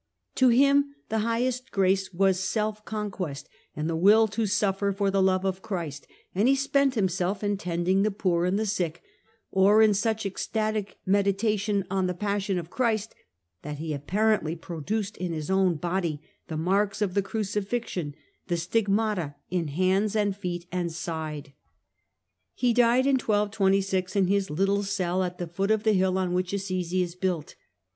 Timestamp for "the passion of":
12.07-12.71